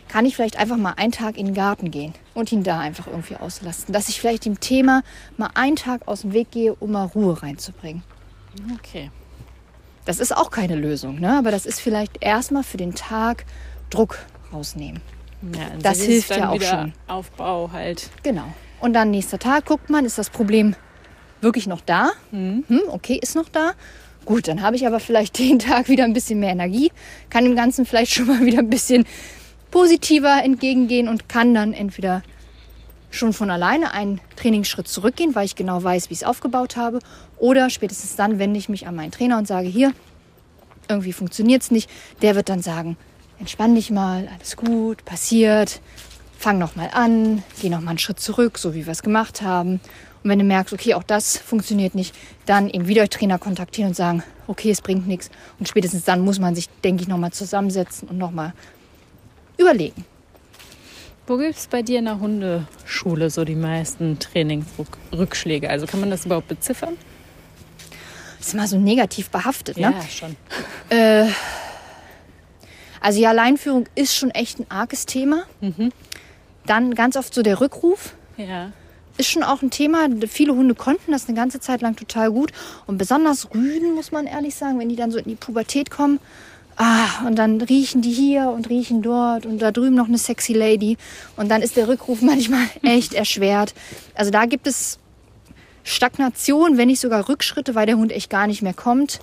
[0.08, 3.08] kann ich vielleicht einfach mal einen Tag in den Garten gehen und ihn da einfach
[3.08, 3.92] irgendwie auslasten.
[3.92, 5.02] Dass ich vielleicht dem Thema
[5.38, 8.04] mal einen Tag aus dem Weg gehe, um mal Ruhe reinzubringen.
[8.76, 9.10] Okay.
[10.06, 11.38] Das ist auch keine Lösung, ne?
[11.38, 13.46] aber das ist vielleicht erstmal für den Tag
[13.90, 14.20] Druck
[14.54, 15.02] rausnehmen.
[15.54, 16.94] Ja, Das hilft dann ja auch schon.
[17.08, 18.10] Aufbau halt.
[18.24, 18.46] Genau.
[18.80, 20.76] Und dann nächster Tag guckt man, ist das Problem
[21.42, 22.12] wirklich noch da?
[22.32, 23.74] Hm, okay, ist noch da.
[24.26, 26.92] Gut, dann habe ich aber vielleicht den Tag wieder ein bisschen mehr Energie,
[27.30, 29.06] kann dem Ganzen vielleicht schon mal wieder ein bisschen
[29.72, 32.24] positiver entgegengehen und kann dann entweder
[33.12, 37.00] schon von alleine einen Trainingsschritt zurückgehen, weil ich genau weiß, wie ich es aufgebaut habe,
[37.46, 39.94] Oder spätestens dann wende ich mich an meinen Trainer und sage, hier,
[40.90, 41.88] irgendwie funktioniert es nicht.
[42.24, 42.98] Der wird dann sagen,
[43.38, 45.80] entspann dich mal, alles gut, passiert,
[46.40, 49.44] fang noch mal an, geh noch mal einen Schritt zurück, so wie wir es gemacht
[49.44, 49.74] haben.
[50.24, 52.16] Und wenn du merkst, okay, auch das funktioniert nicht,
[52.48, 55.30] dann eben wieder Trainer kontaktieren und sagen, okay, es bringt nichts.
[55.60, 58.54] Und spätestens dann muss man sich, denke ich, noch mal zusammensetzen und noch mal
[59.60, 60.04] überlegen.
[61.28, 65.70] Wo gibt es bei dir in der Hundeschule so die meisten Trainingsrückschläge?
[65.70, 66.98] Also kann man das überhaupt beziffern?
[68.46, 69.94] Ist immer so negativ behaftet, ne?
[69.98, 70.36] Ja, schon.
[70.90, 71.26] Äh,
[73.02, 75.44] also die Alleinführung ist schon echt ein arges Thema.
[76.66, 78.72] Dann ganz oft so der Rückruf Ja.
[79.18, 80.08] ist schon auch ein Thema.
[80.28, 82.52] Viele Hunde konnten das eine ganze Zeit lang total gut.
[82.88, 86.20] Und besonders Rüden, muss man ehrlich sagen, wenn die dann so in die Pubertät kommen.
[86.78, 90.52] Ah, und dann riechen die hier und riechen dort und da drüben noch eine sexy
[90.54, 90.98] Lady.
[91.38, 93.74] Und dann ist der Rückruf manchmal echt erschwert.
[94.14, 95.00] Also da gibt es
[95.86, 99.20] Stagnation, wenn nicht sogar Rückschritte, weil der Hund echt gar nicht mehr kommt.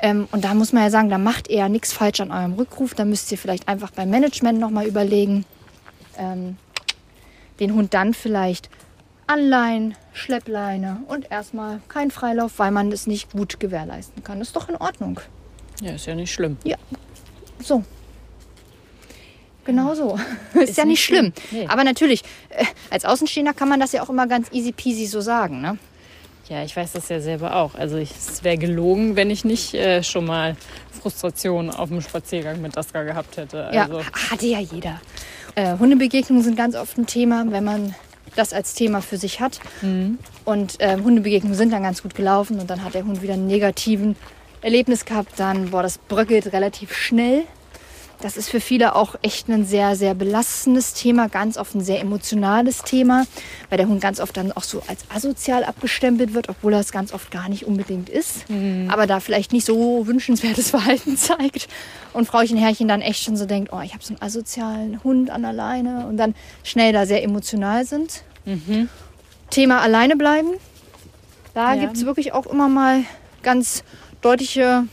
[0.00, 2.94] Ähm, und da muss man ja sagen, da macht ihr nichts falsch an eurem Rückruf.
[2.94, 5.44] Da müsst ihr vielleicht einfach beim Management nochmal überlegen,
[6.18, 6.56] ähm,
[7.60, 8.70] den Hund dann vielleicht
[9.26, 14.38] anleihen, Schleppleine und erstmal kein Freilauf, weil man das nicht gut gewährleisten kann.
[14.38, 15.20] Das ist doch in Ordnung.
[15.82, 16.56] Ja, ist ja nicht schlimm.
[17.62, 17.84] So.
[19.66, 20.18] Genau so.
[20.54, 21.32] ist, Ist ja nicht nicht schlimm.
[21.48, 21.62] schlimm.
[21.62, 21.66] Nee.
[21.68, 25.20] Aber natürlich, äh, als Außenstehender kann man das ja auch immer ganz easy peasy so
[25.20, 25.60] sagen.
[25.60, 25.78] Ne?
[26.48, 27.74] Ja, ich weiß das ja selber auch.
[27.74, 30.56] Also ich, es wäre gelogen, wenn ich nicht äh, schon mal
[31.02, 33.70] Frustration auf dem Spaziergang mit Daska gehabt hätte.
[33.72, 35.00] Ja, Also, hatte ja jeder.
[35.56, 37.94] Äh, Hundebegegnungen sind ganz oft ein Thema, wenn man
[38.36, 39.60] das als Thema für sich hat.
[40.44, 43.46] Und äh, Hundebegegnungen sind dann ganz gut gelaufen und dann hat der Hund wieder einen
[43.46, 44.14] negativen
[44.62, 45.32] Erlebnis gehabt.
[45.38, 47.44] Dann, boah, das bröckelt relativ schnell.
[48.20, 52.00] Das ist für viele auch echt ein sehr, sehr belastendes Thema, ganz oft ein sehr
[52.00, 53.26] emotionales Thema,
[53.68, 56.92] weil der Hund ganz oft dann auch so als asozial abgestempelt wird, obwohl er es
[56.92, 58.46] ganz oft gar nicht unbedingt ist,
[58.88, 61.68] aber da vielleicht nicht so wünschenswertes Verhalten zeigt.
[62.14, 65.28] Und Frauchen Herrchen dann echt schon so denkt, oh, ich habe so einen asozialen Hund
[65.30, 68.22] an der Leine und dann schnell da sehr emotional sind.
[69.50, 70.48] Thema alleine bleiben.
[71.54, 71.80] Da Ja.
[71.82, 73.04] gibt es wirklich auch immer mal
[73.42, 73.84] ganz
[74.22, 74.84] deutliche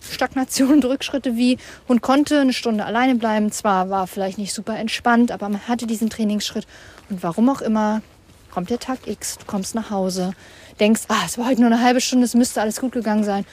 [0.00, 1.58] Stagnationen und Rückschritte wie
[1.88, 3.52] Hund konnte eine Stunde alleine bleiben.
[3.52, 6.66] Zwar war vielleicht nicht super entspannt, aber man hatte diesen Trainingsschritt.
[7.08, 8.02] Und warum auch immer,
[8.50, 10.32] kommt der Tag X, du kommst nach Hause,
[10.78, 13.44] denkst, ah, es war heute nur eine halbe Stunde, es müsste alles gut gegangen sein.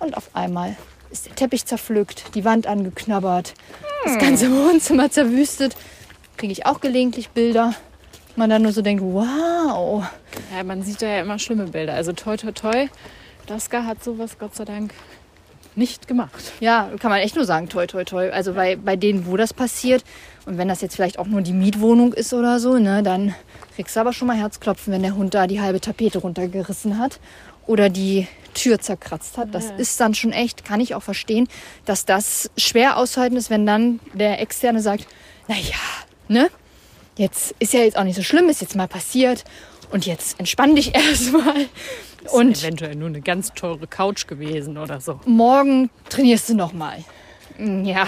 [0.00, 0.76] Und auf einmal
[1.10, 3.54] ist der Teppich zerpflückt, die Wand angeknabbert,
[4.04, 5.76] das ganze Wohnzimmer zerwüstet.
[6.36, 7.74] Kriege ich auch gelegentlich Bilder.
[8.34, 10.04] Man dann nur so denkt, wow.
[10.56, 11.92] ja, man sieht da ja immer schlimme Bilder.
[11.94, 12.88] Also toi, toi, toi.
[13.46, 14.94] Daska hat sowas Gott sei Dank
[15.76, 16.52] nicht gemacht.
[16.60, 18.30] Ja, kann man echt nur sagen, toi, toi, toi.
[18.30, 20.04] Also bei, bei denen, wo das passiert,
[20.46, 23.34] und wenn das jetzt vielleicht auch nur die Mietwohnung ist oder so, ne, dann
[23.76, 27.20] kriegst du aber schon mal Herzklopfen, wenn der Hund da die halbe Tapete runtergerissen hat
[27.66, 29.54] oder die Tür zerkratzt hat.
[29.54, 29.76] Das Ja.
[29.76, 31.48] ist dann schon echt, kann ich auch verstehen,
[31.84, 35.06] dass das schwer auszuhalten ist, wenn dann der Externe sagt,
[35.48, 35.62] naja,
[36.28, 36.50] ne,
[37.16, 39.44] jetzt ist ja jetzt auch nicht so schlimm, ist jetzt mal passiert
[39.90, 41.66] und jetzt entspann dich erstmal.
[42.24, 45.20] Ist Und eventuell nur eine ganz teure Couch gewesen oder so.
[45.24, 46.98] morgen trainierst du noch mal.
[47.58, 48.06] Ja,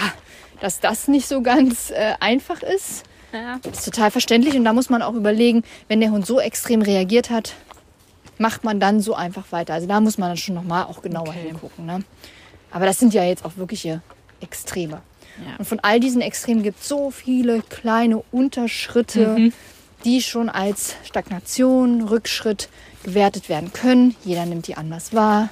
[0.61, 3.59] dass das nicht so ganz äh, einfach ist, Ja.
[3.71, 4.55] ist total verständlich.
[4.57, 7.55] Und da muss man auch überlegen, wenn der Hund so extrem reagiert hat,
[8.39, 9.75] macht man dann so einfach weiter.
[9.75, 11.43] Also da muss man dann schon noch mal auch genauer Okay.
[11.49, 11.87] hingucken.
[11.87, 12.03] Ne?
[12.71, 14.01] Aber das sind ja jetzt auch wirkliche
[14.41, 15.01] Extreme.
[15.47, 15.57] Ja.
[15.59, 19.51] Und von all diesen Extremen gibt es so viele kleine Unterschritte,
[20.05, 22.69] die schon als Stagnation, Rückschritt
[23.05, 24.17] gewertet werden können.
[24.25, 25.51] Jeder nimmt die anders wahr.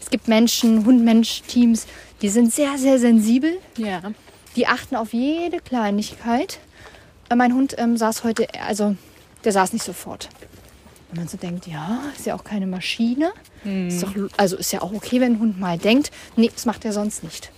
[0.00, 1.86] Es gibt Menschen, Hund-Mensch-Teams,
[2.22, 3.58] die sind sehr, sehr sensibel.
[3.76, 4.00] Ja.
[4.56, 6.58] Die achten auf jede Kleinigkeit.
[7.28, 8.96] Äh, Mein Hund ähm, saß heute, also
[9.44, 10.28] der saß nicht sofort.
[11.10, 13.32] Und man so denkt, ja, ist ja auch keine Maschine.
[13.64, 16.84] Ist doch, also ist ja auch okay, wenn ein Hund mal denkt, nee, das macht
[16.84, 17.50] er sonst nicht.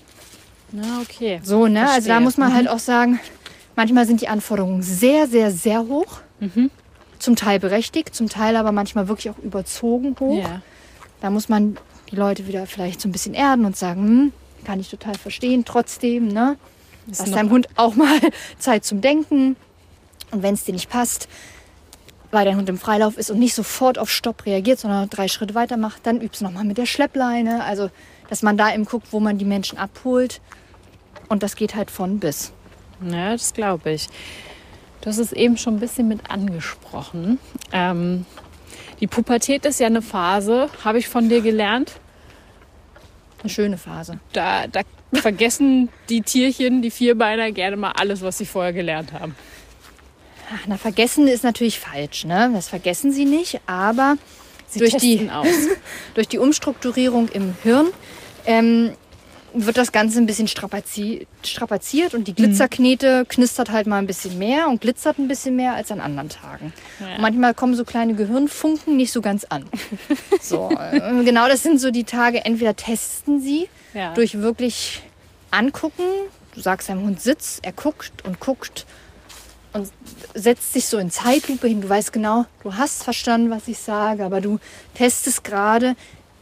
[0.72, 1.40] Na, okay.
[1.42, 1.80] So, ne?
[1.80, 2.20] Also da Verstehe.
[2.20, 3.18] muss man halt auch sagen,
[3.74, 6.20] manchmal sind die Anforderungen sehr, sehr, sehr hoch.
[7.18, 10.42] Zum Teil berechtigt, zum Teil aber manchmal wirklich auch überzogen hoch.
[10.42, 10.62] Ja.
[11.20, 11.78] Da muss man
[12.10, 14.32] die Leute wieder vielleicht so ein bisschen erden und sagen, hm,
[14.64, 15.64] kann ich total verstehen.
[15.64, 16.56] Trotzdem, ne?
[17.10, 18.18] Ist Lass deinem Hund auch mal
[18.58, 19.56] Zeit zum Denken.
[20.32, 21.28] Und wenn es dir nicht passt,
[22.32, 25.54] weil dein Hund im Freilauf ist und nicht sofort auf Stopp reagiert, sondern drei Schritte
[25.54, 27.64] weiter macht, dann übst nochmal mit der Schleppleine.
[27.64, 27.90] Also,
[28.28, 30.40] dass man da eben guckt, wo man die Menschen abholt.
[31.28, 32.52] Und das geht halt von bis.
[33.08, 34.08] Ja, das glaube ich.
[35.06, 37.38] Hast es eben schon ein bisschen mit angesprochen.
[37.72, 38.26] Ähm,
[39.00, 41.92] die Pubertät ist ja eine Phase, habe ich von dir gelernt.
[43.40, 44.18] Eine schöne Phase.
[44.32, 44.80] Da, da
[45.12, 49.36] vergessen die Tierchen, die Vierbeiner, gerne mal alles, was sie vorher gelernt haben.
[50.52, 52.50] Ach, na, vergessen ist natürlich falsch, ne?
[52.52, 54.16] Das vergessen sie nicht, aber
[54.68, 55.30] Sie durch die,
[56.14, 57.86] durch die Umstrukturierung im Hirn
[58.44, 58.92] ähm,
[59.64, 64.36] wird das Ganze ein bisschen strapazi strapaziert und die Glitzerknete knistert halt mal ein bisschen
[64.38, 66.72] mehr und glitzert ein bisschen mehr als an anderen Tagen.
[67.00, 67.18] Ja.
[67.18, 69.64] Manchmal kommen so kleine Gehirnfunken nicht so ganz an.
[70.40, 74.12] so, äh, genau das sind so die Tage, entweder testen sie Ja.
[74.14, 75.02] durch wirklich
[75.50, 76.02] angucken.
[76.54, 78.84] Du sagst deinem Hund Sitz, er guckt und guckt
[79.72, 79.90] und
[80.34, 81.80] setzt sich so in Zeitlupe hin.
[81.80, 84.58] Du weißt genau, du hast verstanden, was ich sage, aber du
[84.94, 85.96] testest gerade,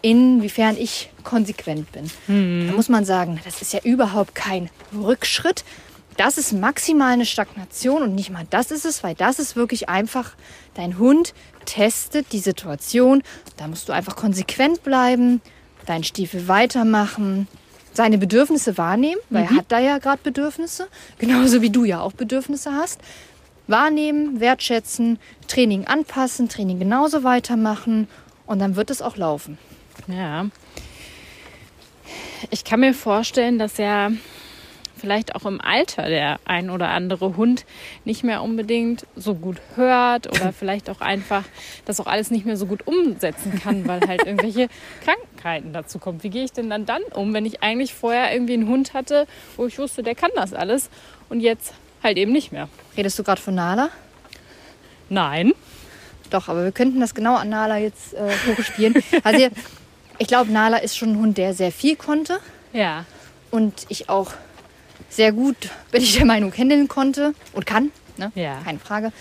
[0.04, 2.10] inwiefern ich konsequent bin.
[2.68, 5.64] Da muss man sagen, das ist ja überhaupt kein Rückschritt.
[6.18, 9.88] Das ist maximal eine Stagnation und nicht mal das ist es, weil das ist wirklich
[9.88, 10.34] einfach,
[10.74, 11.32] dein Hund
[11.64, 13.22] testet die Situation.
[13.56, 15.40] Da musst du einfach konsequent bleiben,
[15.86, 17.48] deinen Stiefel weitermachen,
[17.94, 20.86] seine Bedürfnisse wahrnehmen, weil er hat da ja gerade Bedürfnisse,
[21.18, 23.00] genauso wie du ja auch Bedürfnisse hast.
[23.68, 28.06] Wahrnehmen, wertschätzen, Training anpassen, Training genauso weitermachen
[28.44, 29.56] und dann wird es auch laufen.
[30.08, 30.46] Ja.
[32.50, 34.10] Ich kann mir vorstellen, dass ja
[35.04, 37.66] vielleicht auch im Alter der ein oder andere Hund
[38.06, 41.44] nicht mehr unbedingt so gut hört oder vielleicht auch einfach
[41.84, 44.68] das auch alles nicht mehr so gut umsetzen kann, weil halt irgendwelche
[45.04, 46.22] Krankheiten dazu kommen.
[46.22, 49.26] Wie gehe ich denn dann dann um, wenn ich eigentlich vorher irgendwie einen Hund hatte,
[49.56, 50.88] wo ich wusste, der kann das alles
[51.28, 52.68] und jetzt halt eben nicht mehr?
[52.96, 53.90] Redest du gerade von Nala?
[55.10, 55.52] Nein.
[56.30, 58.94] Doch, aber wir könnten das genau an Nala jetzt äh, hochspielen.
[59.22, 59.48] Also
[60.18, 62.38] ich glaube, Nala ist schon ein Hund, der sehr viel konnte
[62.72, 63.04] Ja.
[63.50, 64.32] und ich auch
[65.10, 65.56] sehr gut,
[65.90, 67.90] bin ich der Meinung, handeln konnte und kann.
[68.16, 68.30] Ne?
[68.34, 68.60] Ja.
[68.64, 69.12] Keine Frage.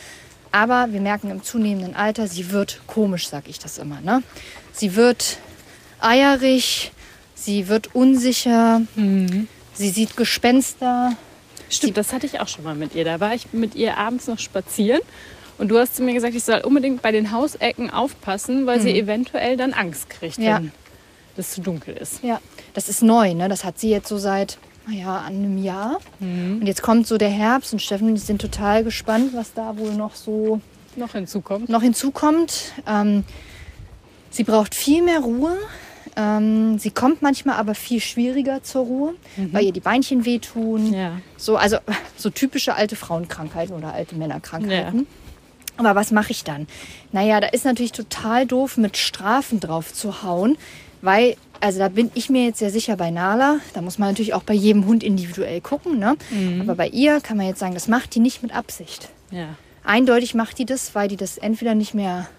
[0.51, 4.01] Aber wir merken im zunehmenden Alter, sie wird komisch, sag ich das immer.
[4.01, 4.21] Ne?
[4.71, 5.37] Sie wird
[5.99, 6.91] eierig,
[7.33, 11.13] sie wird unsicher, sie sieht Gespenster.
[11.69, 13.03] Stimmt, das hatte ich auch schon mal mit ihr.
[13.05, 15.01] Da war ich mit ihr abends noch spazieren
[15.57, 18.97] und du hast zu mir gesagt, ich soll unbedingt bei den Hausecken aufpassen, weil sie
[18.99, 20.57] eventuell dann Angst kriegt, Ja.
[20.57, 20.71] wenn
[21.37, 22.23] es zu dunkel ist.
[22.23, 22.39] Ja,
[22.73, 23.49] das ist neu, ne?
[23.49, 25.99] Das hat sie jetzt so seit, naja, einem Jahr.
[26.19, 29.77] Und jetzt kommt so der Herbst und Steffen und ich sind total gespannt, was da
[29.77, 30.61] wohl noch so
[30.95, 31.69] Noch hinzukommt.
[31.69, 32.73] noch hinzukommt.
[32.87, 33.23] Ähm,
[34.29, 35.57] sie braucht viel mehr Ruhe.
[36.15, 39.15] Ähm, sie kommt manchmal aber viel schwieriger zur Ruhe,
[39.51, 40.93] weil ihr die Beinchen wehtun.
[40.93, 41.13] Ja.
[41.37, 41.77] So, also
[42.17, 45.07] so typische alte Frauenkrankheiten oder alte Männerkrankheiten.
[45.77, 46.67] Aber was mache ich dann?
[47.13, 50.55] Naja, da ist natürlich total doof, mit Strafen drauf zu hauen,
[51.03, 53.59] weil, also da bin ich mir jetzt sehr sicher bei Nala.
[53.73, 55.99] Da muss man natürlich auch bei jedem Hund individuell gucken.
[55.99, 56.15] Ne?
[56.61, 59.09] Aber bei ihr kann man jetzt sagen, das macht die nicht mit Absicht.
[59.29, 59.49] Ja.
[59.83, 62.29] Eindeutig macht die das, weil die das entweder nicht mehr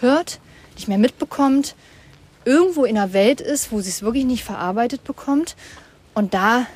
[0.00, 0.38] hört,
[0.76, 1.74] nicht mehr mitbekommt,
[2.44, 5.56] irgendwo in der Welt ist, wo sie es wirklich nicht verarbeitet bekommt.
[6.14, 6.66] Und da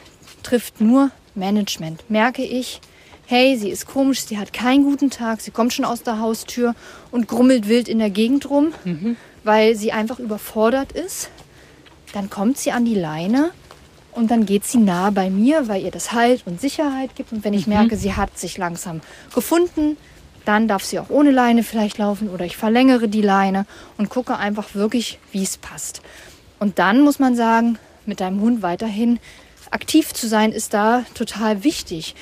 [0.43, 2.11] trifft nur Management.
[2.11, 2.81] Merke ich,
[3.27, 6.75] hey, sie ist komisch, sie hat keinen guten Tag, sie kommt schon aus der Haustür
[7.13, 8.73] und grummelt wild in der Gegend rum,
[9.45, 11.31] weil sie einfach überfordert ist.
[12.17, 13.51] Dann kommt sie an die Leine
[14.13, 17.31] und dann geht sie nah bei mir, weil ihr das Halt und Sicherheit gibt.
[17.31, 19.03] Und wenn ich merke, sie hat sich langsam
[19.35, 19.99] gefunden,
[20.47, 23.67] dann darf sie auch ohne Leine vielleicht laufen oder ich verlängere die Leine
[23.99, 26.01] und gucke einfach wirklich, wie es passt.
[26.59, 29.19] Und dann muss man sagen, mit deinem Hund weiterhin
[29.71, 32.15] aktiv zu sein, ist da total wichtig.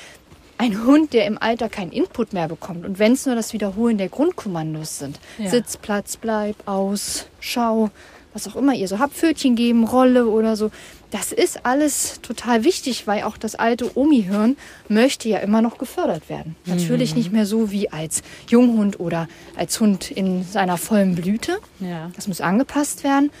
[0.57, 3.97] Ein Hund, der im Alter keinen Input mehr bekommt und wenn es nur das Wiederholen
[3.97, 5.51] der Grundkommandos sind, Ja.
[5.51, 7.91] Sitz, Platz, bleib, aus, schau,
[8.35, 10.69] was auch immer ihr so habt, Pfötchen geben, Rolle oder so,
[11.09, 14.57] das ist alles total wichtig, weil auch das alte Omi-Hirn
[14.89, 16.57] möchte ja immer noch gefördert werden.
[16.65, 21.59] Natürlich nicht mehr so wie als Junghund oder als Hund in seiner vollen Blüte.
[21.79, 22.11] Ja.
[22.17, 23.31] Das muss angepasst werden.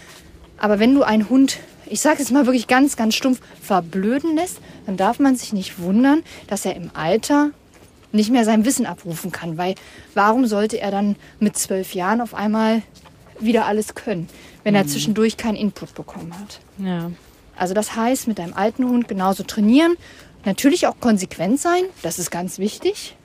[0.57, 4.59] Aber wenn du einen Hund, ich sage es mal wirklich ganz, ganz stumpf, verblöden lässt,
[4.85, 7.49] dann darf man sich nicht wundern, dass er im Alter
[8.13, 9.57] nicht mehr sein Wissen abrufen kann.
[9.57, 9.75] Weil
[10.13, 12.81] warum sollte er dann mit zwölf Jahren auf einmal
[13.39, 14.27] wieder alles können,
[14.63, 16.59] wenn er zwischendurch keinen Input bekommen hat?
[16.77, 17.11] Ja.
[17.55, 19.95] Also das heißt, mit deinem alten Hund genauso trainieren.
[20.43, 23.15] Natürlich auch konsequent sein, das ist ganz wichtig.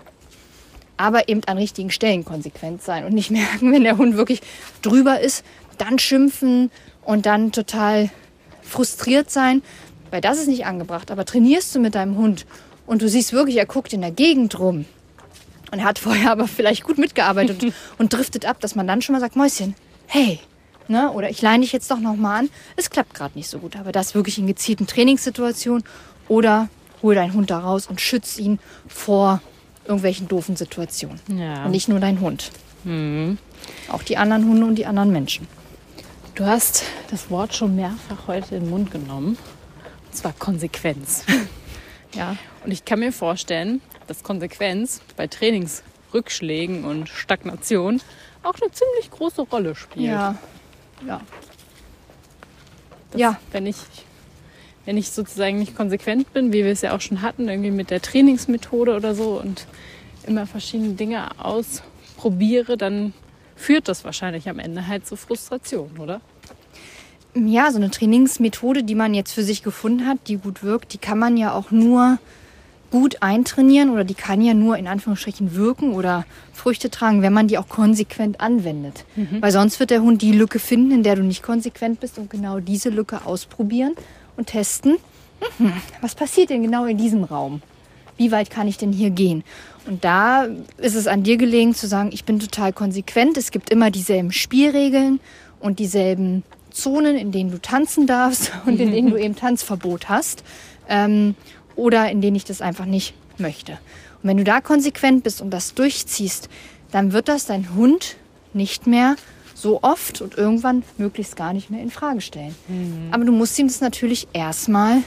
[0.96, 4.40] Aber eben an richtigen Stellen konsequent sein und nicht merken, wenn der Hund wirklich
[4.82, 5.44] drüber ist,
[5.78, 6.70] dann schimpfen
[7.02, 8.10] und dann total
[8.62, 9.62] frustriert sein,
[10.10, 11.10] weil das ist nicht angebracht.
[11.10, 12.46] Aber trainierst du mit deinem Hund
[12.86, 14.84] und du siehst wirklich, er guckt in der Gegend rum
[15.72, 19.02] und er hat vorher aber vielleicht gut mitgearbeitet und, und driftet ab, dass man dann
[19.02, 19.74] schon mal sagt, Mäuschen,
[20.10, 20.40] hey,
[20.88, 21.10] ne?
[21.12, 22.50] oder ich leine dich jetzt doch noch mal an.
[22.76, 25.84] Es klappt gerade nicht so gut, aber das wirklich in gezielten Trainingssituationen
[26.28, 26.68] oder
[27.02, 29.40] hol deinen Hund da raus und schütz ihn vor
[29.84, 31.20] irgendwelchen doofen Situationen.
[31.28, 31.64] Ja.
[31.64, 32.50] Und nicht nur dein Hund.
[33.90, 35.46] Auch die anderen Hunde und die anderen Menschen.
[36.34, 39.36] Du hast das Wort schon mehrfach heute in den Mund genommen.
[40.06, 41.24] Und zwar Konsequenz.
[42.16, 42.36] Ja.
[42.64, 48.00] Und ich kann mir vorstellen, dass Konsequenz bei Trainingsrückschlägen und Stagnation
[48.42, 50.06] auch eine ziemlich große Rolle spielt.
[50.06, 50.36] Ja.
[51.06, 51.20] Ja.
[53.10, 53.40] dass, Ja.
[53.52, 53.76] Wenn ich,
[54.84, 57.90] wenn ich sozusagen nicht konsequent bin, wie wir es ja auch schon hatten, irgendwie mit
[57.90, 59.66] der Trainingsmethode oder so und
[60.26, 63.12] immer verschiedene Dinge ausprobiere, dann
[63.56, 66.20] führt das wahrscheinlich am Ende halt zu Frustration, oder?
[67.34, 70.98] Ja, so eine Trainingsmethode, die man jetzt für sich gefunden hat, die gut wirkt, die
[70.98, 72.18] kann man ja auch nur
[72.90, 77.48] gut eintrainieren oder die kann ja nur in Anführungsstrichen wirken oder Früchte tragen, wenn man
[77.48, 79.04] die auch konsequent anwendet.
[79.40, 82.30] Weil sonst wird der Hund die Lücke finden, in der du nicht konsequent bist und
[82.30, 83.94] genau diese Lücke ausprobieren
[84.36, 84.96] und testen.
[85.58, 87.62] Mhm, was passiert denn genau in diesem Raum?
[88.16, 89.44] Wie weit kann ich denn hier gehen?
[89.86, 93.38] Und da ist es an dir gelegen zu sagen, ich bin total konsequent.
[93.38, 95.20] Es gibt immer dieselben Spielregeln
[95.58, 100.44] und dieselben Zonen, in denen du tanzen darfst und in denen du eben Tanzverbot hast.
[100.88, 101.34] Ähm,
[101.80, 103.72] oder in denen ich das einfach nicht möchte.
[104.22, 106.48] Und wenn du da konsequent bist und das durchziehst,
[106.92, 108.16] dann wird das dein Hund
[108.52, 109.16] nicht mehr
[109.54, 112.54] so oft und irgendwann möglichst gar nicht mehr in Frage stellen.
[113.12, 115.02] Aber du musst ihm das natürlich erstmal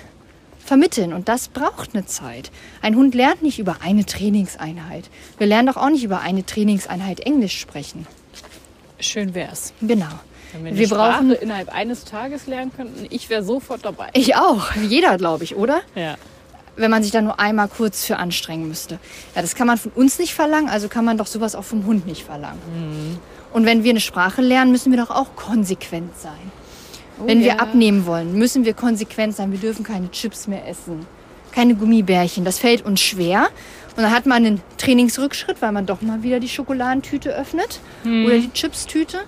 [0.63, 2.51] vermitteln und das braucht eine Zeit.
[2.81, 5.09] Ein Hund lernt nicht über eine Trainingseinheit.
[5.37, 8.07] Wir lernen doch auch nicht über eine Trainingseinheit Englisch sprechen.
[8.99, 9.73] Schön wär's.
[9.81, 10.05] Genau.
[10.53, 14.09] Wenn wir, Wir die brauchen- Sprache innerhalb eines Tages lernen könnten, ich wäre sofort dabei.
[14.13, 14.71] Ich auch.
[14.87, 15.81] Jeder, glaube ich, oder?
[15.95, 16.15] Ja.
[16.75, 18.97] Wenn man sich da nur einmal kurz für anstrengen müsste.
[19.35, 21.85] Ja, das kann man von uns nicht verlangen, also kann man doch sowas auch vom
[21.85, 23.19] Hund nicht verlangen.
[23.53, 26.51] Und wenn wir eine Sprache lernen, müssen wir doch auch konsequent sein.
[27.23, 27.55] Wenn wir ja.
[27.57, 29.51] abnehmen wollen, müssen wir konsequent sein.
[29.51, 31.05] Wir dürfen keine Chips mehr essen,
[31.51, 32.43] keine Gummibärchen.
[32.43, 33.49] Das fällt uns schwer.
[33.95, 38.39] Und dann hat man einen Trainingsrückschritt, weil man doch mal wieder die Schokoladentüte öffnet oder
[38.39, 39.19] die Chipstüte.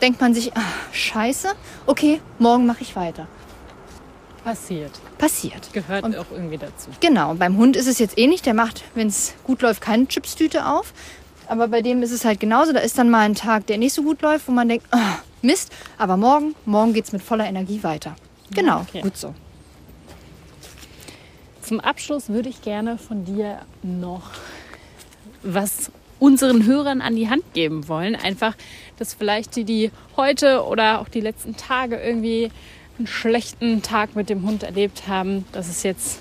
[0.00, 1.48] Denkt man sich, ah, scheiße,
[1.86, 3.26] okay, morgen mache ich weiter.
[4.46, 4.92] Passiert.
[5.18, 5.72] Passiert.
[5.72, 6.90] Gehört Und- auch irgendwie dazu.
[7.00, 8.42] Genau, und beim Hund ist es jetzt ähnlich.
[8.42, 10.94] Der macht, wenn es gut läuft, keine Chipstüte auf.
[11.48, 12.72] Aber bei dem ist es halt genauso.
[12.72, 15.16] Da ist dann mal ein Tag, der nicht so gut läuft, wo man denkt, ah,
[15.42, 15.72] Mist.
[15.98, 18.14] Aber morgen, morgen geht es mit voller Energie weiter.
[18.52, 19.00] Genau, Okay.
[19.00, 19.34] gut so.
[21.60, 24.30] Zum Abschluss würde ich gerne von dir noch
[25.42, 28.14] was unseren Hörern an die Hand geben wollen.
[28.14, 28.54] Einfach,
[28.96, 32.52] dass vielleicht die, die heute oder auch die letzten Tage irgendwie
[32.98, 36.20] einen schlechten Tag mit dem Hund erlebt haben, dass es jetzt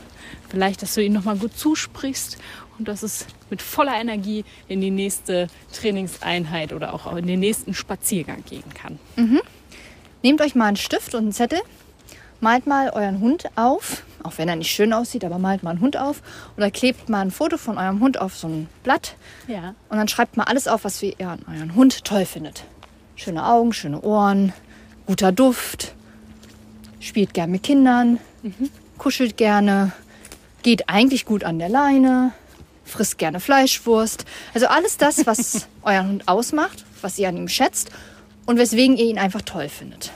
[0.49, 2.37] vielleicht, dass du ihn nochmal gut zusprichst
[2.77, 7.73] und dass es mit voller Energie in die nächste Trainingseinheit oder auch in den nächsten
[7.73, 8.99] Spaziergang gehen kann.
[10.23, 11.59] Nehmt euch mal einen Stift und einen Zettel,
[12.41, 15.81] malt mal euren Hund auf, auch wenn er nicht schön aussieht, aber malt mal einen
[15.81, 16.21] Hund auf
[16.57, 19.15] oder klebt mal ein Foto von eurem Hund auf so ein Blatt
[19.47, 19.75] Ja.
[19.89, 22.63] und dann schreibt mal alles auf, was ihr an euren Hund toll findet.
[23.15, 24.51] Schöne Augen, schöne Ohren,
[25.05, 25.93] guter Duft,
[27.05, 28.19] spielt gern mit Kindern,
[28.97, 29.91] kuschelt gerne,
[30.63, 32.31] geht eigentlich gut an der Leine,
[32.83, 34.25] frisst gerne Fleischwurst.
[34.53, 37.91] Also alles das, was euren Hund ausmacht, was ihr an ihm schätzt
[38.45, 40.11] und weswegen ihr ihn einfach toll findet.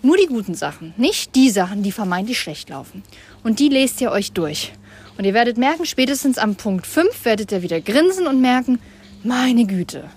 [0.00, 3.02] Nur die guten Sachen, nicht die Sachen, die vermeintlich schlecht laufen.
[3.42, 4.72] Und die lest ihr euch durch.
[5.16, 8.78] Und ihr werdet merken, spätestens am Punkt 5 werdet ihr wieder grinsen und merken,
[9.24, 10.08] meine Güte,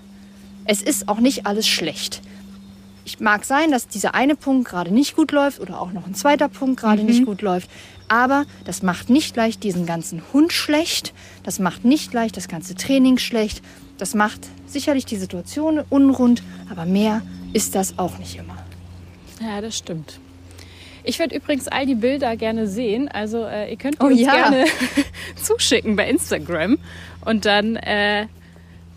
[0.64, 2.22] es ist auch nicht alles schlecht.
[3.04, 6.14] Ich mag sein, dass dieser eine Punkt gerade nicht gut läuft oder auch noch ein
[6.14, 7.68] zweiter Punkt gerade nicht gut läuft.
[8.08, 11.12] Aber das macht nicht gleich diesen ganzen Hund schlecht.
[11.42, 13.62] Das macht nicht gleich das ganze Training schlecht.
[13.98, 18.56] Das macht sicherlich die Situation unrund, aber mehr ist das auch nicht immer.
[19.40, 20.20] Ja, das stimmt.
[21.04, 23.08] Ich würde übrigens all die Bilder gerne sehen.
[23.08, 24.32] Also äh, ihr könnt die Oh uns ja.
[24.32, 24.66] gerne
[25.42, 26.78] zuschicken bei Instagram.
[27.24, 28.26] Und dann äh,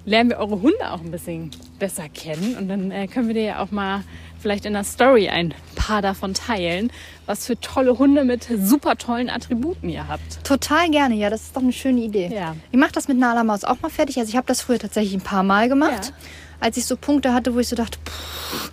[0.06, 2.56] lernen wir eure Hunde auch ein bisschen besser kennen.
[2.58, 4.04] Und dann äh, können wir dir ja auch mal
[4.40, 6.92] vielleicht in der Story ein paar davon teilen,
[7.26, 10.44] was für tolle Hunde mit super tollen Attributen ihr habt.
[10.44, 12.30] Total gerne, ja, das ist doch eine schöne Idee.
[12.34, 12.56] Ja.
[12.72, 14.18] Ich mache das mit Nala Maus auch mal fertig.
[14.20, 16.28] Also ich habe das früher tatsächlich ein paar Mal gemacht, Ja.
[16.60, 18.72] als ich so Punkte hatte, wo ich so dachte, pff,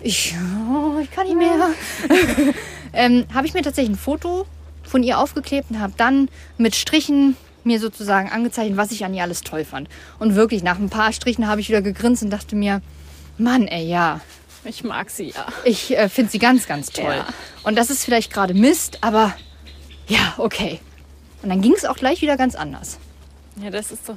[0.00, 0.34] ich,
[0.70, 1.68] oh, ich kann nicht mehr.
[2.92, 4.46] ähm, habe ich mir tatsächlich ein Foto
[4.82, 9.22] von ihr aufgeklebt und habe dann mit Strichen mir sozusagen angezeichnet, was ich an ihr
[9.22, 9.88] alles toll fand.
[10.18, 12.82] Und wirklich, nach ein paar Strichen habe ich wieder gegrinst und dachte mir,
[13.38, 14.20] Mann, ey, ja,
[14.64, 15.46] Ich mag sie ja.
[15.64, 17.16] ich äh, finde sie ganz, ganz toll.
[17.16, 17.26] Ja.
[17.64, 19.34] Und das ist vielleicht gerade Mist, aber
[20.08, 20.80] ja, okay.
[21.42, 22.98] Und dann ging es auch gleich wieder ganz anders.
[23.62, 24.16] Ja, das ist doch,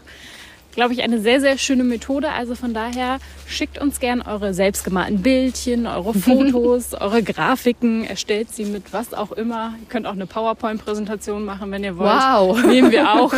[0.78, 2.30] glaube ich, eine sehr, sehr schöne Methode.
[2.30, 3.17] Also von daher
[3.47, 8.05] schickt uns gern eure selbstgemalten Bildchen, eure Fotos, eure Grafiken.
[8.05, 9.73] Erstellt sie mit was auch immer.
[9.82, 12.11] Ihr könnt auch eine PowerPoint-Präsentation machen, wenn ihr wollt.
[12.11, 12.63] Wow.
[12.67, 13.34] Nehmen wir auch.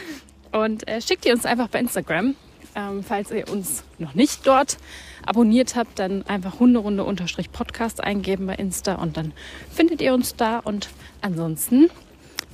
[0.52, 2.34] Und äh, schickt ihr uns einfach bei Instagram.
[2.74, 4.78] Ähm, falls ihr uns noch nicht dort
[5.26, 9.32] abonniert habt, dann einfach Hunderunde-Podcast eingeben bei Insta und dann
[9.70, 10.58] findet ihr uns da.
[10.60, 10.88] Und
[11.20, 11.90] ansonsten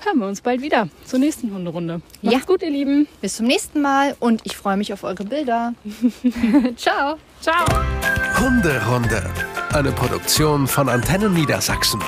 [0.04, 2.00] hören wir uns bald wieder zur nächsten Hunderunde.
[2.22, 2.44] Macht's Ja.
[2.46, 3.06] gut, ihr Lieben.
[3.20, 5.74] Bis zum nächsten Mal und ich freue mich auf eure Bilder.
[6.76, 7.16] Ciao.
[7.40, 7.64] Ciao.
[8.38, 9.22] Hunderunde.
[9.72, 12.00] Eine Produktion von Antennen Niedersachsen.